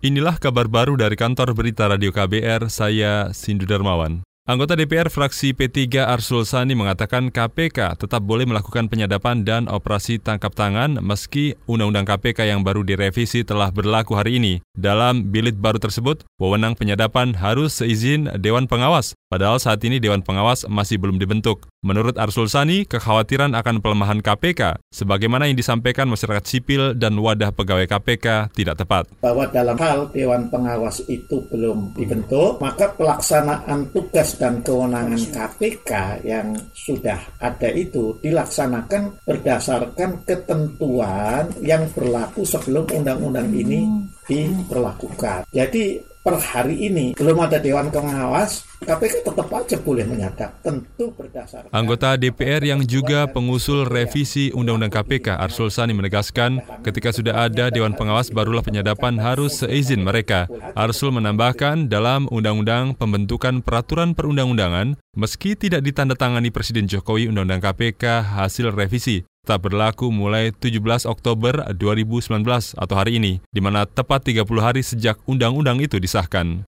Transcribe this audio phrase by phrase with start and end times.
[0.00, 4.24] Inilah kabar baru dari kantor berita Radio KBR, saya Sindu Darmawan.
[4.48, 10.56] Anggota DPR fraksi P3 Arsul Sani mengatakan KPK tetap boleh melakukan penyadapan dan operasi tangkap
[10.56, 14.64] tangan meski Undang-Undang KPK yang baru direvisi telah berlaku hari ini.
[14.72, 20.64] Dalam bilit baru tersebut, wewenang penyadapan harus seizin Dewan Pengawas, padahal saat ini Dewan Pengawas
[20.64, 21.68] masih belum dibentuk.
[21.80, 27.88] Menurut Arsul Sani, kekhawatiran akan pelemahan KPK, sebagaimana yang disampaikan masyarakat sipil dan wadah pegawai
[27.88, 29.08] KPK tidak tepat.
[29.24, 36.52] Bahwa dalam hal Dewan Pengawas itu belum dibentuk, maka pelaksanaan tugas dan kewenangan KPK yang
[36.76, 43.88] sudah ada itu dilaksanakan berdasarkan ketentuan yang berlaku sebelum undang-undang ini
[44.28, 45.48] diperlakukan.
[45.48, 51.70] Jadi per hari ini belum ada Dewan Pengawas, KPK tetap aja boleh menyadap, tentu berdasarkan.
[51.70, 57.94] Anggota DPR yang juga pengusul revisi Undang-Undang KPK, Arsul Sani menegaskan, ketika sudah ada Dewan
[57.94, 60.50] Pengawas barulah penyadapan harus seizin mereka.
[60.74, 68.74] Arsul menambahkan dalam Undang-Undang Pembentukan Peraturan Perundang-undangan, meski tidak ditandatangani Presiden Jokowi Undang-Undang KPK hasil
[68.74, 72.42] revisi, tak berlaku mulai 17 Oktober 2019
[72.74, 76.66] atau hari ini, di mana tepat 30 hari sejak undang-undang itu disahkan.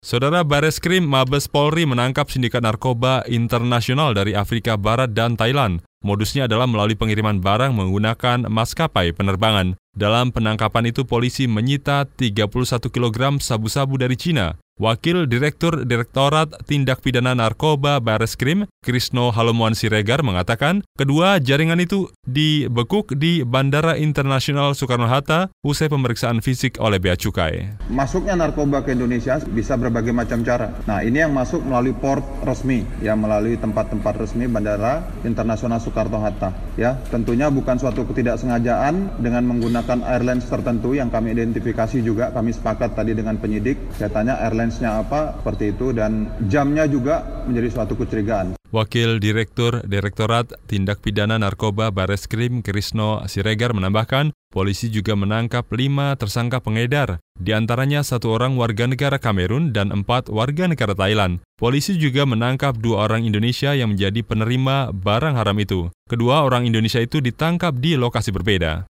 [0.00, 5.84] Saudara Bareskrim Mabes Polri menangkap sindikat narkoba internasional dari Afrika Barat dan Thailand.
[6.00, 9.76] Modusnya adalah melalui pengiriman barang menggunakan maskapai penerbangan.
[9.92, 12.48] Dalam penangkapan itu polisi menyita 31
[12.88, 20.80] kg sabu-sabu dari Cina, Wakil Direktur Direktorat Tindak Pidana Narkoba Bareskrim, Krisno Halomuan Siregar mengatakan,
[20.96, 27.76] kedua jaringan itu dibekuk di Bandara Internasional Soekarno-Hatta usai pemeriksaan fisik oleh Bea Cukai.
[27.92, 30.72] Masuknya narkoba ke Indonesia bisa berbagai macam cara.
[30.88, 36.56] Nah, ini yang masuk melalui port resmi, ya melalui tempat-tempat resmi Bandara Internasional Soekarno-Hatta.
[36.80, 42.96] Ya, tentunya bukan suatu ketidaksengajaan dengan menggunakan airlines tertentu yang kami identifikasi juga, kami sepakat
[42.96, 47.98] tadi dengan penyidik, saya tanya airlines range-nya apa seperti itu dan jamnya juga menjadi suatu
[47.98, 48.54] kecurigaan.
[48.70, 56.62] Wakil Direktur Direktorat Tindak Pidana Narkoba Bareskrim Krisno Siregar menambahkan, polisi juga menangkap lima tersangka
[56.62, 61.42] pengedar, di antaranya satu orang warga negara Kamerun dan empat warga negara Thailand.
[61.58, 65.90] Polisi juga menangkap dua orang Indonesia yang menjadi penerima barang haram itu.
[66.06, 68.86] Kedua orang Indonesia itu ditangkap di lokasi berbeda.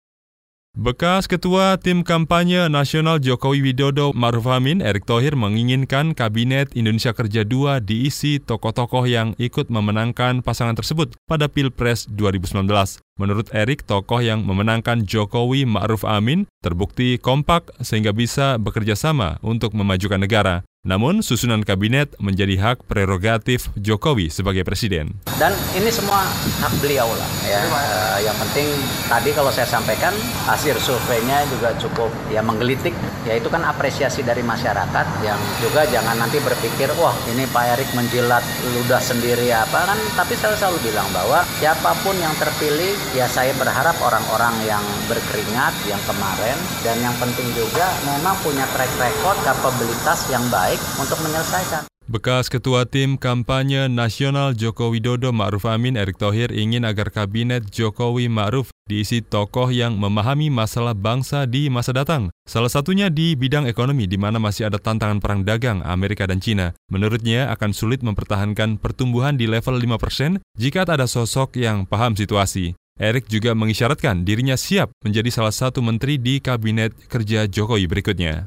[0.76, 7.48] Bekas Ketua Tim Kampanye Nasional Jokowi Widodo Maruf Amin, Erick Thohir menginginkan Kabinet Indonesia Kerja
[7.48, 12.68] 2 diisi tokoh-tokoh yang ikut memenangkan pasangan tersebut pada Pilpres 2019.
[13.16, 19.72] Menurut Erick, tokoh yang memenangkan Jokowi Ma'ruf Amin terbukti kompak sehingga bisa bekerja sama untuk
[19.72, 20.60] memajukan negara.
[20.86, 25.18] Namun, susunan kabinet menjadi hak prerogatif Jokowi sebagai presiden.
[25.34, 26.22] Dan ini semua
[26.62, 27.30] hak beliau lah.
[27.42, 27.58] Ya.
[27.66, 28.70] Uh, yang penting
[29.10, 30.14] tadi kalau saya sampaikan
[30.46, 32.94] hasil surveinya juga cukup ya menggelitik.
[33.26, 37.90] Ya itu kan apresiasi dari masyarakat yang juga jangan nanti berpikir wah ini Pak Erik
[37.98, 38.46] menjilat
[38.78, 39.98] ludah sendiri apa kan.
[40.14, 45.74] Tapi saya selalu bilang bahwa siapa pun yang terpilih ya saya berharap orang-orang yang berkeringat
[45.90, 46.54] yang kemarin
[46.86, 51.82] dan yang penting juga memang punya track record kapabilitas yang baik baik untuk menyelesaikan.
[52.06, 58.30] Bekas Ketua Tim Kampanye Nasional Joko Widodo Ma'ruf Amin Erick Thohir ingin agar Kabinet Jokowi
[58.30, 62.30] Ma'ruf diisi tokoh yang memahami masalah bangsa di masa datang.
[62.46, 66.78] Salah satunya di bidang ekonomi di mana masih ada tantangan perang dagang Amerika dan Cina.
[66.94, 72.78] Menurutnya akan sulit mempertahankan pertumbuhan di level 5% jika tak ada sosok yang paham situasi.
[73.02, 78.46] Erick juga mengisyaratkan dirinya siap menjadi salah satu menteri di Kabinet Kerja Jokowi berikutnya.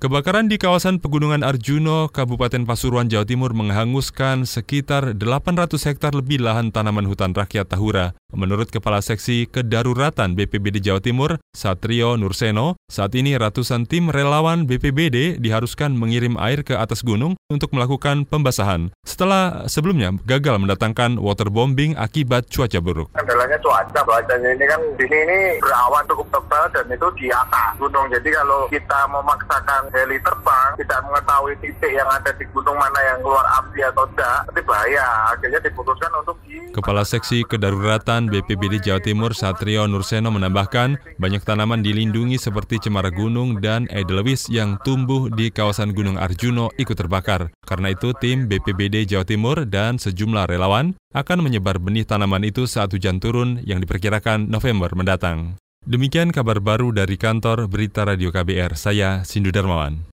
[0.00, 6.72] Kebakaran di kawasan Pegunungan Arjuno, Kabupaten Pasuruan, Jawa Timur menghanguskan sekitar 800 hektar lebih lahan
[6.72, 8.16] tanaman hutan rakyat Tahura.
[8.30, 15.42] Menurut Kepala Seksi Kedaruratan BPBD Jawa Timur, Satrio Nurseno, saat ini ratusan tim relawan BPBD
[15.42, 18.94] diharuskan mengirim air ke atas gunung untuk melakukan pembasahan.
[19.02, 23.10] Setelah sebelumnya gagal mendatangkan waterbombing akibat cuaca buruk.
[23.16, 28.06] Kendalanya cuaca, cuacanya ini kan di sini berawan cukup tebal dan itu di atas gunung.
[28.12, 33.18] Jadi kalau kita memaksakan heli terbang tidak mengetahui titik yang ada di gunung mana yang
[33.24, 35.06] keluar api atau tidak, nanti bahaya.
[35.34, 36.60] Akhirnya diputuskan untuk di...
[36.70, 43.62] Kepala Seksi Kedaruratan BPBD Jawa Timur Satrio Nurseno menambahkan, banyak tanaman dilindungi seperti cemara gunung
[43.62, 47.54] dan edelweiss yang tumbuh di kawasan Gunung Arjuno ikut terbakar.
[47.62, 52.90] Karena itu, tim BPBD Jawa Timur dan sejumlah relawan akan menyebar benih tanaman itu saat
[52.90, 55.54] hujan turun yang diperkirakan November mendatang.
[55.86, 58.76] Demikian kabar baru dari kantor Berita Radio KBR.
[58.76, 60.09] Saya Sindu Darmawan.